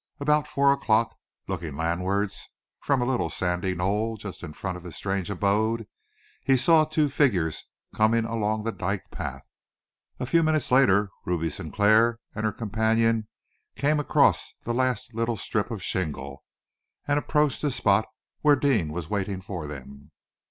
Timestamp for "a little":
3.03-3.29